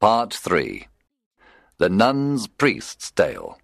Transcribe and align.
Part 0.00 0.34
3 0.34 0.86
The 1.78 1.88
Nun's 1.88 2.46
Priest's 2.48 3.10
Tale, 3.10 3.58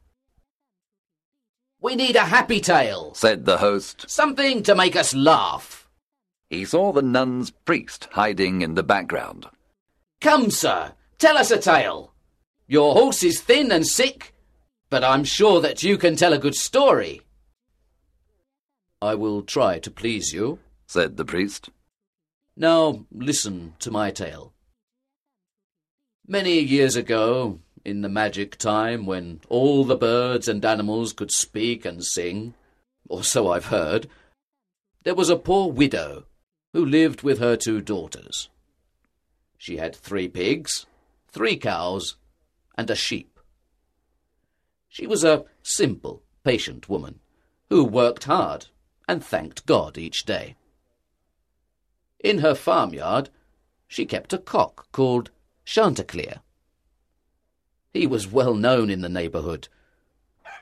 We 1.81 1.95
need 1.95 2.17
a 2.17 2.21
happy 2.25 2.61
tale. 2.61 3.13
said 3.15 3.45
the 3.45 3.59
host. 3.59 4.09
Something 4.09 4.63
to 4.63 4.75
make 4.75 4.97
us 4.97 5.15
laugh. 5.15 5.89
He 6.49 6.65
saw 6.65 6.93
the 6.93 7.03
nun's 7.03 7.51
priest 7.51 8.09
hiding 8.13 8.61
in 8.63 8.75
the 8.75 8.83
background. 8.83 9.47
Come, 10.21 10.51
sir, 10.51 10.93
tell 11.19 11.37
us 11.39 11.51
a 11.51 11.59
tale. 11.59 12.13
Your 12.67 12.95
horse 12.95 13.23
is 13.23 13.41
thin 13.41 13.73
and 13.73 13.87
sick, 13.87 14.35
but 14.91 15.03
I'm 15.05 15.25
sure 15.25 15.61
that 15.61 15.83
you 15.83 15.99
can 15.99 16.17
tell 16.17 16.33
a 16.33 16.39
good 16.39 16.55
story. 16.55 17.23
I 19.01 19.15
will 19.17 19.43
try 19.43 19.79
to 19.81 19.91
please 19.91 20.33
you. 20.33 20.61
said 20.87 21.17
the 21.17 21.25
priest. 21.25 21.71
Now 22.57 23.07
listen 23.11 23.75
to 23.81 23.91
my 23.91 24.11
tale. 24.11 24.53
Many 26.33 26.61
years 26.61 26.97
ago, 26.97 27.61
in 27.85 28.01
the 28.01 28.09
magic 28.09 28.57
time 28.57 29.05
when 29.05 29.43
all 29.51 29.85
the 29.85 29.99
birds 29.99 30.49
and 30.49 30.65
animals 30.65 31.13
could 31.13 31.31
speak 31.31 31.85
and 31.85 32.03
sing, 32.03 32.55
or 33.07 33.23
so 33.23 33.53
I've 33.53 33.67
heard, 33.67 34.09
there 35.03 35.15
was 35.15 35.29
a 35.29 35.37
poor 35.37 35.71
widow 35.71 36.25
who 36.73 36.87
lived 36.87 37.21
with 37.21 37.39
her 37.39 37.55
two 37.55 37.83
daughters. 37.83 38.49
She 39.59 39.77
had 39.77 39.95
three 39.95 40.27
pigs, 40.27 40.87
three 41.29 41.59
cows, 41.59 42.17
and 42.79 42.89
a 42.89 42.97
sheep. 42.97 43.39
She 44.89 45.07
was 45.07 45.25
a 45.25 45.45
simple, 45.63 46.23
patient 46.45 46.89
woman 46.89 47.21
who 47.69 47.85
worked 47.85 48.25
hard 48.25 48.69
and 49.07 49.23
thanked 49.23 49.67
God 49.67 49.99
each 49.99 50.25
day. 50.25 50.57
In 52.21 52.39
her 52.39 52.55
farmyard, 52.55 53.29
she 53.87 54.07
kept 54.07 54.33
a 54.33 54.39
cock 54.39 54.91
called 54.93 55.31
Chanticleer. 55.65 56.41
He 57.93 58.07
was 58.07 58.27
well 58.27 58.55
known 58.55 58.91
in 58.91 59.01
the 59.01 59.09
neighbourhood. 59.09 59.69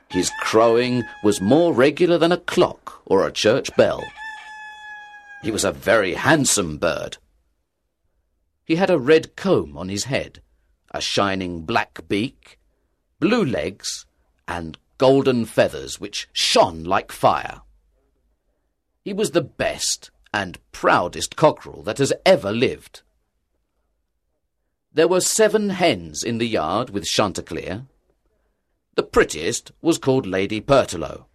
His 0.09 0.31
crowing 0.41 1.05
was 1.23 1.41
more 1.41 1.73
regular 1.73 2.19
than 2.19 2.33
a 2.33 2.37
clock 2.37 3.03
or 3.07 3.27
a 3.27 3.33
church 3.33 3.75
bell. 3.77 4.03
He 5.43 5.51
was 5.51 5.65
a 5.65 5.73
very 5.73 6.15
handsome 6.15 6.79
bird. 6.79 7.19
He 8.65 8.77
had 8.77 8.91
a 8.91 8.99
red 8.99 9.37
comb 9.37 9.77
on 9.77 9.89
his 9.89 10.05
head, 10.05 10.43
a 10.91 11.01
shining 11.01 11.63
black 11.63 12.01
beak, 12.09 12.59
blue 13.21 13.45
legs, 13.45 14.07
and 14.47 14.79
golden 14.99 15.45
feathers 15.45 15.99
which 15.99 16.29
shone 16.33 16.85
like 16.85 17.13
fire. 17.13 17.63
He 19.03 19.13
was 19.13 19.31
the 19.31 19.41
best 19.41 20.11
and 20.33 20.59
proudest 20.73 21.37
cockerel 21.37 21.83
that 21.85 21.99
has 21.99 22.13
ever 22.27 22.53
lived. 22.53 23.03
There 24.93 25.09
were 25.09 25.21
seven 25.21 25.71
hens 25.71 26.25
in 26.25 26.39
the 26.39 26.49
yard 26.49 26.91
with 26.91 27.07
Chanticleer. 27.07 27.87
The 28.97 29.05
prettiest 29.05 29.71
was 29.81 29.99
called 29.99 30.27
Lady 30.27 30.61
Pertelote. 30.61 31.27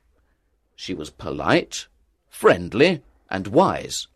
She 0.75 0.93
was 0.93 1.09
polite, 1.09 1.87
friendly, 2.29 3.01
and 3.29 3.47
wise. 3.47 4.07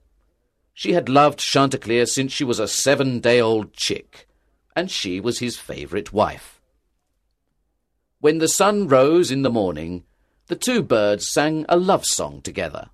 She 0.74 0.92
had 0.92 1.08
loved 1.08 1.40
Chanticleer 1.40 2.06
since 2.06 2.34
she 2.34 2.44
was 2.44 2.60
a 2.60 2.68
seven-day-old 2.68 3.74
chick, 3.74 4.28
and 4.76 4.92
she 4.92 5.22
was 5.22 5.40
his 5.40 5.58
favourite 5.58 6.12
wife. 6.12 6.60
When 8.20 8.40
the 8.40 8.50
sun 8.50 8.90
rose 8.90 9.32
in 9.32 9.44
the 9.44 9.50
morning, 9.50 10.04
the 10.48 10.58
two 10.58 10.84
birds 10.84 11.32
sang 11.32 11.66
a 11.70 11.78
love 11.78 12.06
song 12.06 12.42
together. 12.42 12.90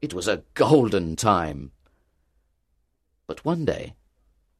It 0.00 0.14
was 0.14 0.28
a 0.28 0.44
golden 0.54 1.16
time. 1.16 1.72
But 3.26 3.44
one 3.44 3.64
day, 3.64 3.94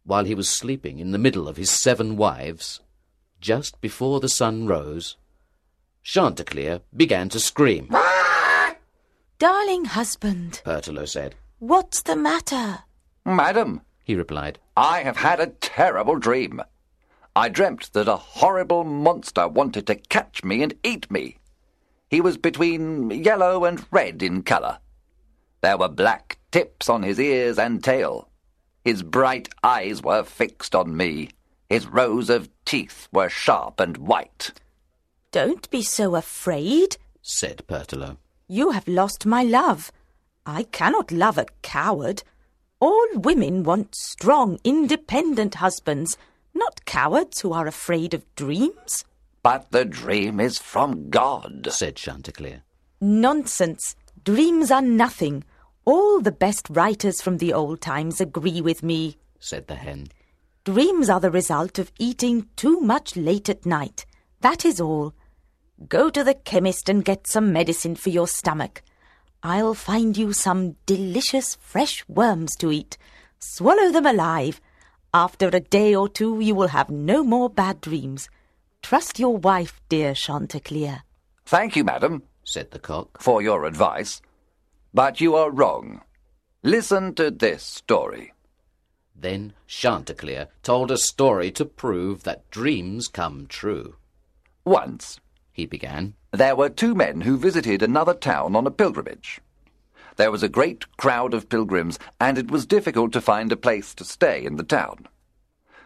while 0.05 0.25
he 0.25 0.35
was 0.35 0.49
sleeping 0.49 0.99
in 0.99 1.13
the 1.13 1.19
middle 1.19 1.49
of 1.49 1.57
his 1.57 1.71
seven 1.71 2.17
wives, 2.17 2.81
just 3.41 3.81
before 3.81 4.21
the 4.21 4.29
sun 4.29 4.67
rose, 4.67 5.17
Chanticleer 6.03 6.81
began 6.97 7.29
to 7.31 7.41
scream. 7.41 7.95
Darling 9.39 9.87
husband, 9.87 10.61
Pertelote 10.65 11.09
said. 11.09 11.35
what's 11.59 12.03
the 12.03 12.17
matter? 12.17 12.81
Madam, 13.25 13.83
He 14.05 14.15
replied, 14.15 14.59
I 14.77 15.01
have 15.03 15.19
had 15.19 15.41
a 15.41 15.47
terrible 15.61 16.19
dream. 16.19 16.61
I 17.37 17.49
dreamt 17.49 17.93
that 17.93 18.09
a 18.09 18.17
horrible 18.17 18.83
monster 18.85 19.47
wanted 19.47 19.87
to 19.87 19.95
catch 19.95 20.43
me 20.43 20.63
and 20.63 20.75
eat 20.83 21.11
me. 21.11 21.37
He 22.09 22.21
was 22.21 22.37
between 22.37 23.11
yellow 23.11 23.65
and 23.65 23.87
red 23.93 24.23
in 24.23 24.43
colour. 24.43 24.79
There 25.61 25.77
were 25.79 25.89
black 25.89 26.39
tips 26.51 26.89
on 26.89 27.03
his 27.05 27.21
ears 27.21 27.59
and 27.59 27.85
tail. 27.85 28.29
His 28.85 29.03
bright 29.03 29.49
eyes 29.63 30.03
were 30.03 30.25
fixed 30.25 30.75
on 30.75 30.97
me. 30.97 31.31
His 31.69 31.87
rows 31.87 32.31
of 32.31 32.49
teeth 32.65 33.09
were 33.13 33.29
sharp 33.29 33.79
and 33.81 33.97
white. 33.99 34.53
Don't 35.33 35.71
be 35.71 35.83
so 35.83 36.17
afraid. 36.17 36.97
said 37.23 37.63
Pertelote. 37.69 38.17
You 38.49 38.71
have 38.71 38.89
lost 38.89 39.27
my 39.27 39.43
love. 39.43 39.93
I 40.45 40.65
cannot 40.65 41.13
love 41.13 41.39
a 41.39 41.47
coward. 41.63 42.23
All 42.81 43.07
women 43.15 43.63
want 43.63 43.95
strong, 43.95 44.59
independent 44.65 45.57
husbands, 45.57 46.17
not 46.55 46.85
cowards 46.85 47.41
who 47.41 47.53
are 47.53 47.67
afraid 47.67 48.15
of 48.15 48.35
dreams. 48.35 49.05
But 49.43 49.71
the 49.71 49.85
dream 49.85 50.41
is 50.41 50.59
from 50.59 51.11
God. 51.11 51.69
said 51.71 51.97
Chanticleer. 51.97 52.63
Nonsense. 53.01 53.95
Dreams 54.25 54.71
are 54.71 54.83
nothing. 54.83 55.45
All 55.85 56.21
the 56.21 56.33
best 56.33 56.69
writers 56.71 57.23
from 57.23 57.39
the 57.39 57.53
old 57.53 57.81
times 57.81 58.21
agree 58.21 58.61
with 58.61 58.83
me. 58.83 59.17
said 59.39 59.67
the 59.67 59.75
hen. 59.77 60.09
Dreams 60.65 61.09
are 61.09 61.21
the 61.21 61.31
result 61.31 61.79
of 61.79 61.91
eating 61.99 62.49
too 62.57 62.81
much 62.81 63.17
late 63.17 63.49
at 63.49 63.65
night. 63.65 64.05
That 64.41 64.65
is 64.65 64.81
all. 64.81 65.15
Go 65.89 66.11
to 66.11 66.23
the 66.23 66.35
chemist 66.35 66.89
and 66.91 67.05
get 67.05 67.27
some 67.27 67.53
medicine 67.53 67.97
for 67.97 68.11
your 68.11 68.29
stomach. 68.29 68.83
I'll 69.43 69.73
find 69.75 70.17
you 70.19 70.35
some 70.35 70.77
delicious 70.85 71.57
fresh 71.57 72.05
worms 72.09 72.55
to 72.57 72.71
eat. 72.71 72.99
Swallow 73.39 73.91
them 73.91 74.05
alive. 74.05 74.61
After 75.15 75.49
a 75.49 75.61
day 75.61 75.95
or 75.95 76.11
two, 76.11 76.41
you 76.41 76.55
will 76.55 76.69
have 76.69 76.91
no 76.91 77.25
more 77.25 77.49
bad 77.49 77.81
dreams. 77.81 78.29
Trust 78.83 79.19
your 79.19 79.39
wife, 79.39 79.81
dear 79.89 80.13
Chanticleer. 80.13 81.05
Thank 81.47 81.75
you, 81.75 81.85
madam, 81.85 82.23
said 82.45 82.71
the 82.71 82.79
cock. 82.79 83.21
for 83.21 83.41
your 83.41 83.65
advice. 83.65 84.21
But 84.93 85.21
you 85.21 85.37
are 85.37 85.51
wrong. 85.51 86.01
Listen 86.63 87.15
to 87.15 87.31
this 87.31 87.63
story. 87.63 88.33
Then 89.15 89.53
Chanticleer 89.67 90.49
told 90.63 90.91
a 90.91 90.99
story 90.99 91.51
to 91.53 91.65
prove 91.65 92.25
that 92.25 92.51
dreams 92.51 93.07
come 93.07 93.47
true. 93.47 93.97
Once, 94.65 95.21
He 95.53 95.67
began, 95.67 96.15
there 96.33 96.57
were 96.57 96.69
two 96.69 96.95
men 96.95 97.23
who 97.23 97.37
visited 97.37 97.83
another 97.83 98.15
town 98.15 98.57
on 98.57 98.67
a 98.67 98.71
pilgrimage. 98.71 99.41
There 100.17 100.31
was 100.31 100.43
a 100.43 100.49
great 100.49 100.97
crowd 100.97 101.35
of 101.35 101.49
pilgrims, 101.49 101.99
and 102.21 102.37
it 102.37 102.51
was 102.51 102.67
difficult 102.67 103.13
to 103.13 103.21
find 103.21 103.53
a 103.53 103.57
place 103.57 103.95
to 103.95 104.05
stay 104.05 104.45
in 104.45 104.57
the 104.57 104.65
town. 104.65 105.07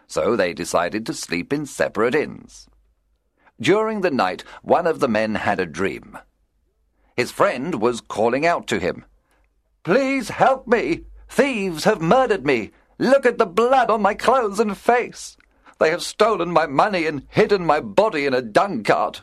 So 0.07 0.37
they 0.37 0.55
decided 0.55 1.07
to 1.07 1.15
sleep 1.15 1.53
in 1.53 1.67
separate 1.67 2.15
inns. 2.15 2.69
During 3.61 4.01
the 4.01 4.11
night, 4.11 4.45
one 4.63 4.87
of 4.87 5.01
the 5.01 5.09
men 5.09 5.37
had 5.37 5.61
a 5.61 5.67
dream. 5.67 6.19
His 7.17 7.31
friend 7.31 7.81
was 7.81 8.01
calling 8.01 8.45
out 8.45 8.67
to 8.69 8.79
him, 8.79 9.05
Please 9.85 10.31
help 10.31 10.67
me! 10.67 11.05
Thieves 11.29 11.85
have 11.85 12.01
murdered 12.01 12.45
me! 12.45 12.73
Look 12.99 13.27
at 13.27 13.39
the 13.39 13.47
blood 13.47 13.91
on 13.91 14.03
my 14.03 14.15
clothes 14.15 14.61
and 14.61 14.77
face! 14.77 15.37
They 15.79 15.91
have 15.91 16.03
stolen 16.03 16.51
my 16.51 16.67
money 16.67 17.07
and 17.07 17.27
hidden 17.29 17.67
my 17.67 17.81
body 17.81 18.27
in 18.27 18.35
a 18.35 18.43
dung 18.43 18.83
cart. 18.83 19.23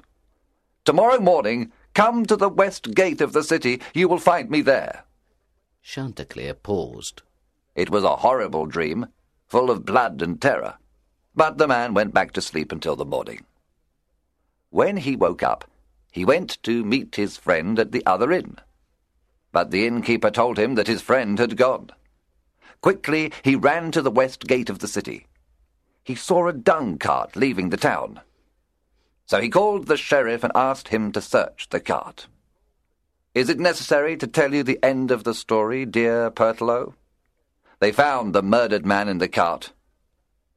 Tomorrow 0.84 1.20
morning, 1.20 1.72
come 1.94 2.26
to 2.26 2.36
the 2.36 2.50
west 2.50 2.94
gate 2.94 3.22
of 3.22 3.34
the 3.34 3.44
city. 3.44 3.82
You 3.94 4.08
will 4.08 4.18
find 4.18 4.50
me 4.50 4.62
there. 4.62 5.04
Chanticleer 5.82 6.54
paused. 6.54 7.22
It 7.76 7.90
was 7.90 8.04
a 8.04 8.18
horrible 8.18 8.66
dream, 8.66 9.08
full 9.48 9.72
of 9.72 9.86
blood 9.86 10.22
and 10.22 10.42
terror. 10.42 10.76
But 11.34 11.58
the 11.58 11.68
man 11.68 11.94
went 11.94 12.14
back 12.14 12.34
to 12.34 12.42
sleep 12.42 12.72
until 12.72 12.96
the 12.96 13.06
morning. 13.06 13.46
When 14.70 14.98
he 14.98 15.16
woke 15.16 15.44
up, 15.44 15.66
he 16.12 16.26
went 16.26 16.62
to 16.64 16.84
meet 16.84 17.16
his 17.16 17.38
friend 17.38 17.80
at 17.80 17.92
the 17.92 18.06
other 18.06 18.32
inn. 18.32 18.58
But 19.52 19.72
the 19.72 19.88
innkeeper 19.88 20.30
told 20.30 20.60
him 20.60 20.76
that 20.76 20.88
his 20.88 21.02
friend 21.02 21.40
had 21.40 21.58
gone. 21.58 21.90
Quickly 22.82 23.32
he 23.44 23.56
ran 23.56 23.92
to 23.92 24.02
the 24.02 24.12
west 24.12 24.46
gate 24.48 24.70
of 24.70 24.80
the 24.80 24.88
city. 24.88 25.28
He 26.04 26.16
saw 26.16 26.48
a 26.48 26.54
dung 26.54 26.98
cart 26.98 27.36
leaving 27.36 27.70
the 27.70 27.78
town. 27.78 28.22
So 29.26 29.40
he 29.40 29.50
called 29.50 29.88
the 29.88 29.98
sheriff 29.98 30.44
and 30.44 30.52
asked 30.56 30.90
him 30.90 31.12
to 31.14 31.22
search 31.22 31.70
the 31.70 31.80
cart. 31.80 32.28
Is 33.34 33.50
it 33.50 33.60
necessary 33.60 34.18
to 34.18 34.28
tell 34.28 34.54
you 34.54 34.64
the 34.64 34.84
end 34.84 35.10
of 35.10 35.24
the 35.24 35.34
story, 35.34 35.86
dear 35.86 36.30
Pertelote? 36.30 36.94
They 37.80 37.92
found 37.92 38.36
the 38.36 38.44
murdered 38.44 38.86
man 38.86 39.08
in 39.08 39.20
the 39.20 39.30
cart. 39.30 39.72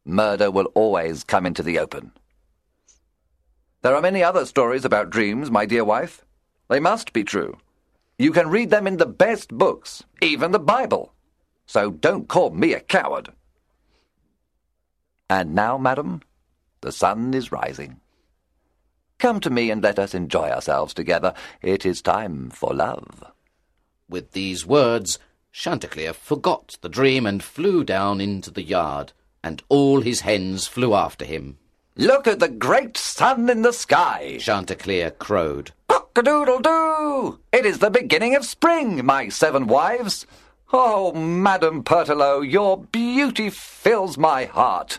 Murder 0.05 0.51
will 0.51 0.67
always 0.75 1.23
come 1.25 1.47
into 1.47 1.63
the 1.63 1.79
open. 1.79 2.13
There 3.85 3.95
are 3.95 4.01
many 4.01 4.23
other 4.23 4.47
stories 4.47 4.87
about 4.87 5.11
dreams, 5.11 5.51
my 5.51 5.67
dear 5.67 5.85
wife. 5.85 6.25
They 6.71 6.81
must 6.81 7.13
be 7.13 7.23
true. 7.23 7.59
You 8.19 8.33
can 8.33 8.49
read 8.49 8.71
them 8.71 8.87
in 8.87 8.97
the 8.97 9.05
best 9.05 9.51
books, 9.51 10.03
even 10.23 10.53
the 10.53 10.59
Bible. 10.59 11.13
So 11.67 11.91
don't 11.91 12.27
call 12.27 12.49
me 12.49 12.73
a 12.73 12.81
coward. 12.81 13.29
And 15.29 15.55
now, 15.55 15.77
madam, 15.77 16.23
the 16.81 16.93
sun 16.93 17.35
is 17.35 17.53
rising. 17.53 18.01
Come 19.19 19.39
to 19.41 19.51
me 19.51 19.71
and 19.71 19.83
let 19.83 19.99
us 19.99 20.15
enjoy 20.15 20.49
ourselves 20.49 20.95
together. 20.95 21.35
It 21.61 21.85
is 21.85 22.01
time 22.01 22.49
for 22.49 22.73
love. 22.73 23.23
With 24.09 24.33
these 24.33 24.65
words, 24.65 25.19
Chanticleer 25.53 26.15
forgot 26.15 26.79
the 26.81 26.89
dream 26.89 27.27
and 27.27 27.43
flew 27.43 27.85
down 27.85 28.23
into 28.23 28.51
the 28.51 28.63
yard, 28.63 29.13
and 29.43 29.63
all 29.69 30.01
his 30.01 30.23
hens 30.23 30.67
flew 30.67 30.95
after 30.95 31.27
him. 31.27 31.59
Look 31.97 32.27
at 32.27 32.41
the 32.41 32.49
great 32.49 32.97
sun 32.97 33.49
in 33.49 33.63
the 33.63 33.73
sky, 33.73 34.39
Chanticleer 34.41 35.13
crowed. 35.13 35.71
Cock-a-doodle-doo! 35.87 37.39
It 37.53 37.65
is 37.65 37.79
the 37.79 37.91
beginning 37.91 38.35
of 38.35 38.45
spring, 38.45 39.07
my 39.07 39.29
seven 39.29 39.69
wives. 39.69 40.27
Oh, 40.73 41.13
Madame 41.13 41.85
Pertelote, 41.85 42.51
your 42.51 42.79
beauty 42.79 43.49
fills 43.49 44.19
my 44.19 44.47
heart. 44.47 44.99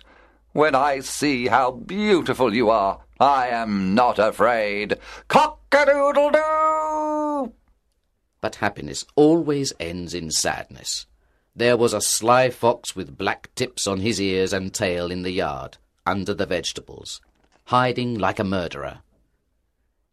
When 0.53 0.74
I 0.74 1.01
see 1.01 1.47
how 1.47 1.71
beautiful 1.71 2.53
you 2.53 2.69
are, 2.69 3.01
I 3.19 3.50
am 3.50 3.94
not 3.94 4.18
afraid. 4.18 4.97
Cock-a-doodle-doo! 5.27 7.51
But 8.39 8.56
happiness 8.56 9.03
always 9.18 9.74
ends 9.81 10.13
in 10.13 10.31
sadness. 10.31 11.07
There 11.53 11.75
was 11.75 11.94
a 11.94 12.00
sly 12.00 12.51
fox 12.51 12.95
with 12.95 13.18
black 13.18 13.53
tips 13.53 13.86
on 13.86 14.00
his 14.00 14.21
ears 14.21 14.53
and 14.53 14.74
tail 14.74 15.12
in 15.12 15.24
the 15.24 15.31
yard, 15.31 15.77
under 16.06 16.34
the 16.34 16.46
vegetables, 16.46 17.22
hiding 17.66 18.18
like 18.18 18.40
a 18.40 18.44
murderer. 18.44 19.00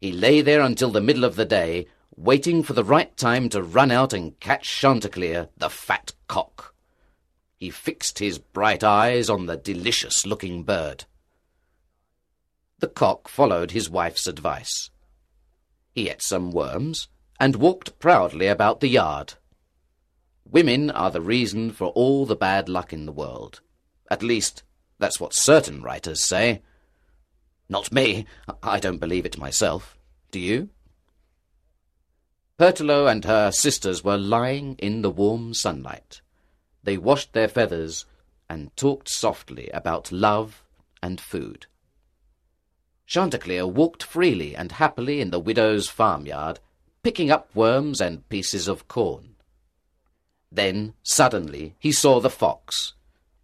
He 0.00 0.12
lay 0.12 0.40
there 0.40 0.62
until 0.62 0.90
the 0.90 1.00
middle 1.00 1.24
of 1.24 1.36
the 1.36 1.44
day, 1.44 1.86
waiting 2.16 2.62
for 2.62 2.72
the 2.72 2.84
right 2.84 3.16
time 3.16 3.48
to 3.50 3.62
run 3.62 3.90
out 3.90 4.12
and 4.12 4.38
catch 4.40 4.68
Chanticleer, 4.68 5.48
the 5.56 5.70
fat 5.70 6.12
cock. 6.28 6.74
He 7.56 7.70
fixed 7.70 8.18
his 8.18 8.38
bright 8.38 8.82
eyes 8.82 9.30
on 9.30 9.46
the 9.46 9.56
delicious-looking 9.56 10.64
bird. 10.64 11.04
The 12.80 12.88
cock 12.88 13.28
followed 13.28 13.70
his 13.70 13.88
wife's 13.88 14.26
advice. 14.26 14.90
He 15.94 16.08
ate 16.08 16.22
some 16.22 16.50
worms 16.50 17.08
and 17.38 17.56
walked 17.56 17.98
proudly 18.00 18.48
about 18.48 18.80
the 18.80 18.88
yard. 18.88 19.34
Women 20.50 20.90
are 20.90 21.10
the 21.10 21.20
reason 21.20 21.70
for 21.70 21.86
all 21.88 22.26
the 22.26 22.34
bad 22.34 22.68
luck 22.68 22.92
in 22.92 23.06
the 23.06 23.12
world. 23.12 23.60
At 24.10 24.22
least, 24.22 24.64
that's 25.02 25.18
what 25.18 25.34
certain 25.34 25.82
writers 25.82 26.24
say. 26.24 26.62
Not 27.68 27.90
me. 27.92 28.26
I 28.62 28.78
don't 28.78 28.98
believe 28.98 29.26
it 29.26 29.38
myself. 29.38 29.98
Do 30.30 30.38
you? 30.38 30.68
Pertelote 32.58 33.10
and 33.10 33.24
her 33.24 33.50
sisters 33.50 34.04
were 34.04 34.16
lying 34.16 34.76
in 34.78 35.02
the 35.02 35.10
warm 35.10 35.54
sunlight. 35.54 36.20
They 36.84 36.96
washed 36.96 37.32
their 37.32 37.48
feathers 37.48 38.04
and 38.48 38.76
talked 38.76 39.08
softly 39.08 39.68
about 39.70 40.12
love 40.12 40.62
and 41.02 41.20
food. 41.20 41.66
Chanticleer 43.06 43.66
walked 43.66 44.02
freely 44.02 44.54
and 44.54 44.72
happily 44.72 45.20
in 45.20 45.30
the 45.30 45.40
widow's 45.40 45.88
farmyard, 45.88 46.60
picking 47.02 47.30
up 47.30 47.50
worms 47.54 48.00
and 48.00 48.28
pieces 48.28 48.68
of 48.68 48.86
corn. 48.86 49.34
Then, 50.52 50.94
suddenly, 51.02 51.74
he 51.78 51.90
saw 51.90 52.20
the 52.20 52.30
fox. 52.30 52.92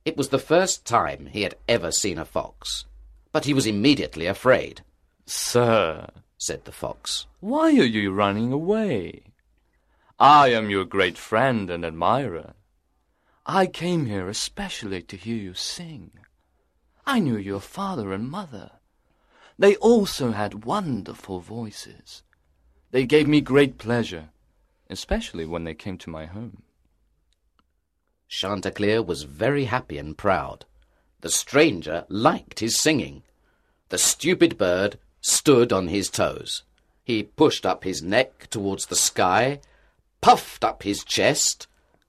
It 0.09 0.17
was 0.17 0.31
the 0.31 0.39
first 0.39 0.87
time 0.87 1.27
he 1.27 1.43
had 1.43 1.57
ever 1.69 1.93
seen 1.93 2.17
a 2.17 2.25
fox, 2.25 2.87
but 3.31 3.45
he 3.45 3.53
was 3.53 3.67
immediately 3.67 4.25
afraid. 4.25 4.81
Sir, 5.27 6.09
said 6.39 6.65
the 6.65 6.73
fox, 6.73 7.27
why 7.41 7.73
are 7.73 7.93
you 7.99 8.11
running 8.11 8.51
away? 8.51 9.35
I 10.19 10.49
am 10.49 10.71
your 10.71 10.87
great 10.87 11.19
friend 11.19 11.69
and 11.69 11.85
admirer. 11.85 12.55
I 13.45 13.67
came 13.67 14.07
here 14.07 14.31
especially 14.31 15.03
to 15.03 15.17
hear 15.19 15.37
you 15.37 15.53
sing. 15.53 16.13
I 17.05 17.19
knew 17.19 17.37
your 17.37 17.61
father 17.61 18.11
and 18.15 18.31
mother. 18.31 18.71
They 19.59 19.77
also 19.77 20.33
had 20.33 20.65
wonderful 20.65 21.41
voices. 21.41 22.23
They 22.93 23.05
gave 23.05 23.29
me 23.29 23.43
great 23.43 23.77
pleasure, 23.77 24.31
especially 24.89 25.45
when 25.45 25.65
they 25.65 25.75
came 25.75 25.99
to 25.99 26.09
my 26.09 26.25
home. 26.25 26.63
Chanticleer 28.29 29.03
was 29.03 29.23
very 29.23 29.65
happy 29.65 29.99
and 29.99 30.17
proud. 30.17 30.67
The 31.23 31.31
stranger 31.31 32.05
liked 32.09 32.61
his 32.61 32.79
singing. 32.79 33.23
The 33.89 33.99
stupid 33.99 34.59
bird 34.59 34.99
stood 35.21 35.73
on 35.73 35.89
his 35.89 36.11
toes. 36.11 36.63
He 37.03 37.23
pushed 37.23 37.65
up 37.65 37.85
his 37.85 38.03
neck 38.03 38.49
towards 38.51 38.87
the 38.87 38.97
sky, 38.97 39.61
puffed 40.21 40.63
up 40.63 40.83
his 40.83 41.03
chest, 41.03 41.67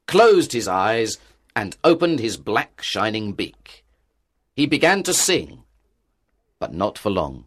closed 0.07 0.51
his 0.51 0.67
eyes, 0.67 1.17
and 1.55 1.77
opened 1.83 2.19
his 2.19 2.37
black 2.37 2.81
shining 2.81 3.33
beak. 3.33 3.85
He 4.55 4.65
began 4.65 5.03
to 5.03 5.13
sing, 5.13 5.63
but 6.59 6.73
not 6.73 6.97
for 6.97 7.09
long. 7.09 7.45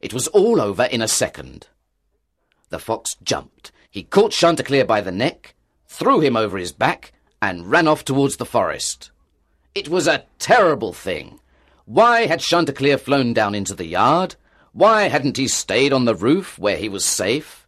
It 0.00 0.14
was 0.14 0.28
all 0.28 0.60
over 0.60 0.84
in 0.84 1.02
a 1.02 1.08
second. 1.08 1.68
The 2.70 2.78
fox 2.78 3.16
jumped. 3.22 3.70
He 3.90 4.02
caught 4.02 4.32
Chanticleer 4.32 4.86
by 4.86 5.02
the 5.02 5.12
neck, 5.12 5.54
threw 5.86 6.20
him 6.20 6.36
over 6.36 6.56
his 6.56 6.72
back, 6.72 7.12
and 7.42 7.70
ran 7.70 7.88
off 7.88 8.04
towards 8.04 8.36
the 8.36 8.44
forest. 8.44 9.10
It 9.74 9.88
was 9.88 10.06
a 10.06 10.24
terrible 10.38 10.92
thing. 10.92 11.40
Why 11.84 12.26
had 12.26 12.40
Chanticleer 12.40 12.98
flown 12.98 13.32
down 13.32 13.54
into 13.54 13.74
the 13.74 13.86
yard? 13.86 14.36
Why 14.72 15.08
hadn't 15.08 15.36
he 15.36 15.48
stayed 15.48 15.92
on 15.92 16.04
the 16.04 16.14
roof 16.14 16.58
where 16.58 16.76
he 16.76 16.88
was 16.88 17.04
safe? 17.04 17.66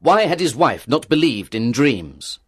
Why 0.00 0.22
had 0.22 0.40
his 0.40 0.56
wife 0.56 0.88
not 0.88 1.08
believed 1.08 1.54
in 1.54 1.70
dreams? 1.70 2.40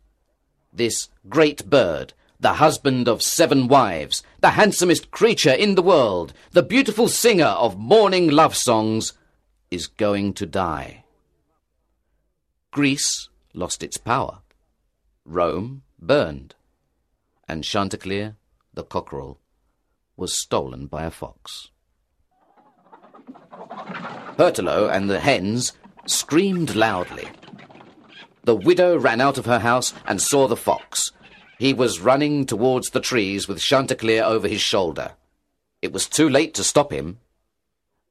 This 0.73 1.09
great 1.29 1.71
bird, 1.71 2.13
the 2.41 2.55
husband 2.55 3.07
of 3.07 3.23
seven 3.23 3.69
wives, 3.69 4.25
the 4.41 4.51
handsomest 4.51 5.13
creature 5.13 5.53
in 5.53 5.77
the 5.77 5.83
world, 5.83 6.33
the 6.51 6.65
beautiful 6.65 7.07
singer 7.07 7.47
of 7.47 7.79
morning 7.79 8.29
love 8.29 8.57
songs, 8.57 9.13
is 9.71 9.87
going 9.87 10.35
to 10.35 10.47
die. 10.47 11.05
Greece 12.73 13.29
lost 13.53 13.85
its 13.85 13.97
power. 13.97 14.41
Rome 15.25 15.84
burned, 16.07 16.55
and 17.49 17.65
Chanticleer, 17.65 18.37
the 18.73 18.85
cockerel, 18.85 19.39
was 20.17 20.39
stolen 20.39 20.87
by 20.87 21.05
a 21.05 21.11
fox. 21.11 21.71
Pertelote 24.37 24.93
and 24.93 25.09
the 25.09 25.21
hens 25.21 25.73
screamed 26.07 26.75
loudly. 26.75 27.29
The 28.45 28.55
widow 28.55 28.99
ran 28.99 29.21
out 29.21 29.39
of 29.39 29.47
her 29.47 29.61
house 29.61 29.95
and 30.07 30.21
saw 30.21 30.49
the 30.49 30.57
fox. 30.57 31.13
He 31.59 31.73
was 31.73 32.01
running 32.01 32.45
towards 32.45 32.91
the 32.91 33.01
trees 33.01 33.49
with 33.49 33.61
Chanticleer 33.61 34.23
over 34.23 34.49
his 34.49 34.61
shoulder. 34.61 35.13
It 35.81 35.93
was 35.93 36.09
too 36.09 36.29
late 36.29 36.55
to 36.55 36.65
stop 36.65 36.93
him. 36.93 37.19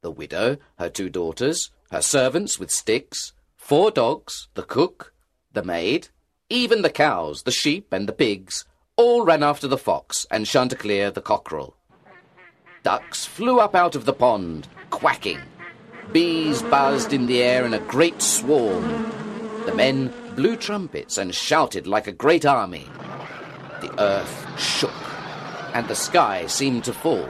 The 0.01 0.11
widow, 0.11 0.57
her 0.79 0.89
two 0.89 1.09
daughters, 1.09 1.69
her 1.91 2.01
servants 2.01 2.59
with 2.59 2.71
sticks, 2.71 3.33
four 3.55 3.91
dogs, 3.91 4.47
the 4.55 4.63
cook, 4.63 5.13
the 5.51 5.63
maid, 5.63 6.09
even 6.53 6.83
the 6.83 6.89
cows, 6.89 7.43
the 7.43 7.51
sheep, 7.51 7.91
and 7.91 8.07
the 8.07 8.13
pigs 8.13 8.63
all 8.95 9.25
ran 9.25 9.41
after 9.41 9.67
the 9.67 9.77
fox 9.77 10.27
and 10.29 10.45
Chanticleer 10.45 11.09
the 11.09 11.21
cockerel. 11.21 11.75
Ducks 12.83 13.25
flew 13.25 13.59
up 13.59 13.73
out 13.73 13.95
of 13.95 14.05
the 14.05 14.13
pond, 14.13 14.67
quacking. 14.91 15.39
Bees 16.11 16.61
buzzed 16.61 17.11
in 17.11 17.25
the 17.25 17.41
air 17.41 17.65
in 17.65 17.73
a 17.73 17.79
great 17.79 18.21
swarm. 18.21 18.83
The 19.65 19.73
men 19.73 20.13
blew 20.35 20.55
trumpets 20.55 21.17
and 21.17 21.33
shouted 21.33 21.87
like 21.87 22.05
a 22.05 22.11
great 22.11 22.45
army. 22.45 22.87
The 23.81 23.99
earth 23.99 24.59
shook, 24.59 24.93
and 25.73 25.87
the 25.87 25.95
sky 25.95 26.45
seemed 26.45 26.83
to 26.83 26.93
fall. 26.93 27.29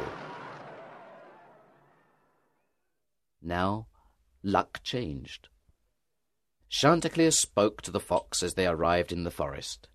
Now, 3.41 3.87
luck 4.43 4.81
changed. 4.83 5.47
Chanticleer 6.73 7.29
spoke 7.29 7.83
to 7.83 7.91
the 7.91 7.99
fox 7.99 8.41
as 8.41 8.55
they 8.55 8.65
arrived 8.65 9.11
in 9.11 9.25
the 9.25 9.29
forest. 9.29 9.87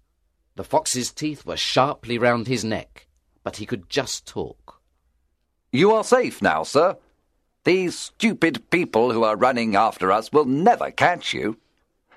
The 0.55 0.63
fox's 0.63 1.11
teeth 1.11 1.45
were 1.45 1.57
sharply 1.57 2.19
round 2.19 2.47
his 2.47 2.65
neck, 2.65 3.09
but 3.43 3.57
he 3.57 3.67
could 3.67 3.91
just 3.91 4.29
talk. 4.29 4.81
You 5.73 5.91
are 5.91 6.05
safe 6.05 6.41
now, 6.41 6.63
sir. 6.63 6.97
These 7.65 7.99
stupid 7.99 8.71
people 8.71 9.11
who 9.11 9.25
are 9.25 9.37
running 9.37 9.75
after 9.75 10.13
us 10.13 10.31
will 10.31 10.45
never 10.45 10.93
catch 10.93 11.35
you. 11.35 11.59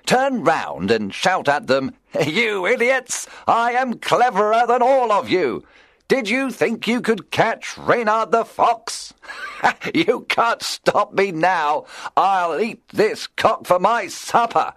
Turn 0.06 0.44
round 0.44 0.92
and 0.92 1.12
shout 1.12 1.48
at 1.48 1.66
them, 1.66 1.96
You 2.24 2.64
idiots! 2.64 3.26
I 3.48 3.72
am 3.72 3.98
cleverer 3.98 4.64
than 4.68 4.80
all 4.80 5.10
of 5.10 5.28
you! 5.28 5.66
Did 6.08 6.28
you 6.28 6.50
think 6.50 6.86
you 6.86 7.00
could 7.00 7.30
catch 7.30 7.78
Reynard 7.78 8.32
the 8.32 8.44
Fox? 8.44 9.14
you 9.94 10.26
can't 10.28 10.62
stop 10.62 11.14
me 11.14 11.32
now. 11.32 11.86
I'll 12.16 12.60
eat 12.60 12.86
this 12.88 13.26
cock 13.26 13.66
for 13.66 13.78
my 13.78 14.08
supper. 14.08 14.74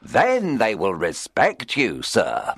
Then 0.00 0.58
they 0.58 0.74
will 0.74 0.94
respect 0.94 1.76
you, 1.76 2.02
sir. 2.02 2.54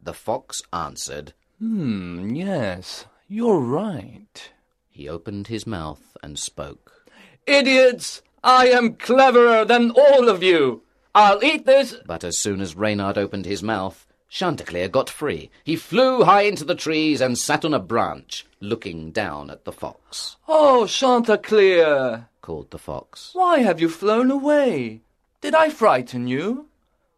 The 0.00 0.14
fox 0.14 0.62
answered, 0.72 1.34
Hmm, 1.58 2.34
yes, 2.34 3.06
you're 3.26 3.60
right. 3.60 4.50
He 4.88 5.08
opened 5.08 5.48
his 5.48 5.66
mouth 5.66 6.16
and 6.22 6.38
spoke. 6.38 7.04
Idiots! 7.46 8.22
I 8.44 8.68
am 8.68 8.94
cleverer 8.94 9.64
than 9.64 9.90
all 9.90 10.28
of 10.28 10.42
you! 10.42 10.82
I'll 11.14 11.42
eat 11.42 11.66
this. 11.66 11.96
But 12.06 12.22
as 12.22 12.38
soon 12.38 12.60
as 12.60 12.76
Reynard 12.76 13.18
opened 13.18 13.46
his 13.46 13.62
mouth, 13.62 14.06
Chanticleer 14.28 14.88
got 14.88 15.08
free. 15.08 15.50
He 15.64 15.76
flew 15.76 16.24
high 16.24 16.42
into 16.42 16.64
the 16.64 16.74
trees 16.74 17.20
and 17.20 17.38
sat 17.38 17.64
on 17.64 17.72
a 17.72 17.78
branch, 17.78 18.46
looking 18.60 19.10
down 19.10 19.50
at 19.50 19.64
the 19.64 19.72
fox. 19.72 20.36
Oh, 20.46 20.86
Chanticleer, 20.86 22.28
called 22.42 22.70
the 22.70 22.78
fox. 22.78 23.30
Why 23.32 23.60
have 23.60 23.80
you 23.80 23.88
flown 23.88 24.30
away? 24.30 25.00
Did 25.40 25.54
I 25.54 25.70
frighten 25.70 26.28
you? 26.28 26.66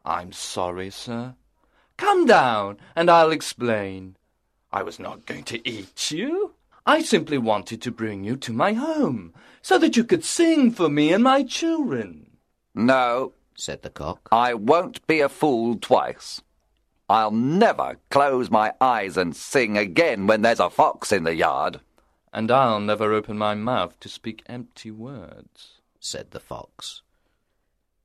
I'm 0.05 0.33
sorry, 0.33 0.91
sir. 0.91 1.35
Come 1.97 2.27
down, 2.27 2.79
and 2.95 3.11
I'll 3.11 3.31
explain. 3.31 4.17
I 4.73 4.83
was 4.83 4.99
not 4.99 5.27
going 5.27 5.45
to 5.45 5.69
eat 5.69 6.11
you. 6.11 6.55
I 6.87 7.03
simply 7.03 7.39
wanted 7.39 7.83
to 7.83 7.91
bring 7.91 8.25
you 8.25 8.37
to 8.37 8.53
my 8.53 8.73
home, 8.73 9.35
so 9.63 9.79
that 9.79 9.97
you 9.97 10.05
could 10.05 10.25
sing 10.25 10.71
for 10.71 10.89
me 10.89 11.13
and 11.13 11.25
my 11.25 11.43
children. 11.43 12.39
No, 12.75 13.33
said 13.55 13.83
the 13.83 13.91
cock. 13.91 14.29
I 14.33 14.55
won't 14.55 15.07
be 15.07 15.21
a 15.21 15.29
fool 15.29 15.77
twice. 15.77 16.41
I'll 17.11 17.33
never 17.33 17.97
close 18.09 18.53
my 18.53 18.73
eyes 18.81 19.17
and 19.17 19.35
sing 19.35 19.77
again 19.77 20.29
when 20.29 20.43
there's 20.43 20.61
a 20.61 20.71
fox 20.71 21.11
in 21.11 21.25
the 21.25 21.35
yard. 21.35 21.81
And 22.33 22.53
I'll 22.53 22.79
never 22.79 23.13
open 23.13 23.37
my 23.37 23.57
mouth 23.57 23.99
to 23.99 24.09
speak 24.09 24.45
empty 24.47 24.93
words, 24.93 25.81
said 25.99 26.31
the 26.31 26.39
fox. 26.39 27.03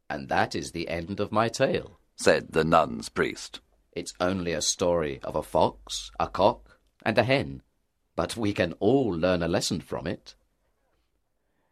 And 0.09 0.27
that 0.29 0.55
is 0.55 0.71
the 0.71 0.89
end 0.89 1.19
of 1.19 1.31
my 1.31 1.49
tale, 1.49 1.99
said 2.15 2.53
the 2.53 2.63
nun's 2.63 3.09
priest. 3.09 3.59
It's 3.91 4.15
only 4.19 4.53
a 4.53 4.61
story 4.61 5.19
of 5.23 5.35
a 5.35 5.43
fox, 5.43 6.09
a 6.19 6.27
cock, 6.27 6.79
and 7.05 7.15
a 7.19 7.23
hen, 7.23 7.61
but 8.15 8.35
we 8.35 8.53
can 8.53 8.73
all 8.79 9.11
learn 9.11 9.43
a 9.43 9.47
lesson 9.47 9.81
from 9.81 10.07
it. 10.07 10.33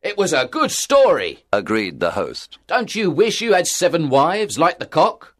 It 0.03 0.19
was 0.19 0.33
a 0.33 0.45
good 0.45 0.69
story, 0.69 1.45
agreed 1.51 1.99
the 1.99 2.11
host. 2.11 2.59
Don't 2.67 2.93
you 2.93 3.09
wish 3.09 3.41
you 3.41 3.53
had 3.53 3.65
seven 3.65 4.09
wives 4.09 4.59
like 4.59 4.77
the 4.77 4.85
cock? 4.85 5.33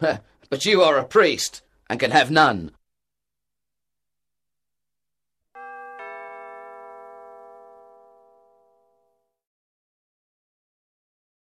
but 0.52 0.66
you 0.66 0.82
are 0.82 0.98
a 0.98 1.04
priest 1.04 1.62
and 1.88 1.98
can 1.98 2.10
have 2.10 2.30
none. 2.30 2.70